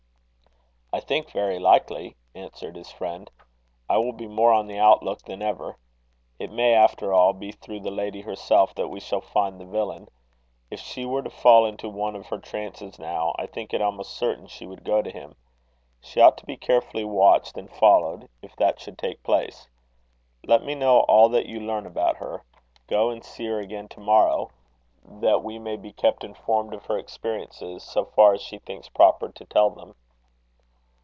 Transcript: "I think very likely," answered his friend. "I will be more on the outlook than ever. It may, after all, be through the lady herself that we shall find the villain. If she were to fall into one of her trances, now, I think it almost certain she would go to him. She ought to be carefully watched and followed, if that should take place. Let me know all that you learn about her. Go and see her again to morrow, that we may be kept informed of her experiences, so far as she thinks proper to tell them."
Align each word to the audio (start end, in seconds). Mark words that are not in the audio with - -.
"I 0.93 0.99
think 0.99 1.31
very 1.31 1.57
likely," 1.57 2.17
answered 2.35 2.75
his 2.75 2.91
friend. 2.91 3.31
"I 3.89 3.97
will 3.97 4.11
be 4.11 4.27
more 4.27 4.51
on 4.51 4.67
the 4.67 4.77
outlook 4.77 5.21
than 5.21 5.41
ever. 5.41 5.77
It 6.37 6.51
may, 6.51 6.73
after 6.73 7.13
all, 7.13 7.31
be 7.31 7.53
through 7.53 7.79
the 7.79 7.89
lady 7.91 8.19
herself 8.19 8.75
that 8.75 8.89
we 8.89 8.99
shall 8.99 9.21
find 9.21 9.57
the 9.57 9.65
villain. 9.65 10.09
If 10.69 10.81
she 10.81 11.05
were 11.05 11.21
to 11.21 11.29
fall 11.29 11.65
into 11.65 11.87
one 11.87 12.17
of 12.17 12.25
her 12.27 12.39
trances, 12.39 12.99
now, 12.99 13.33
I 13.39 13.45
think 13.45 13.73
it 13.73 13.81
almost 13.81 14.17
certain 14.17 14.47
she 14.47 14.67
would 14.67 14.83
go 14.83 15.01
to 15.01 15.09
him. 15.09 15.37
She 16.01 16.19
ought 16.19 16.37
to 16.39 16.45
be 16.45 16.57
carefully 16.57 17.05
watched 17.05 17.55
and 17.57 17.71
followed, 17.71 18.27
if 18.41 18.53
that 18.57 18.81
should 18.81 18.97
take 18.97 19.23
place. 19.23 19.69
Let 20.45 20.61
me 20.65 20.75
know 20.75 20.99
all 21.01 21.29
that 21.29 21.45
you 21.45 21.61
learn 21.61 21.85
about 21.85 22.17
her. 22.17 22.43
Go 22.87 23.11
and 23.11 23.23
see 23.23 23.45
her 23.45 23.61
again 23.61 23.87
to 23.87 24.01
morrow, 24.01 24.51
that 25.21 25.41
we 25.41 25.57
may 25.57 25.77
be 25.77 25.93
kept 25.93 26.25
informed 26.25 26.73
of 26.73 26.85
her 26.87 26.97
experiences, 26.97 27.81
so 27.81 28.03
far 28.03 28.33
as 28.33 28.41
she 28.41 28.57
thinks 28.59 28.89
proper 28.89 29.29
to 29.29 29.45
tell 29.45 29.69
them." 29.69 29.95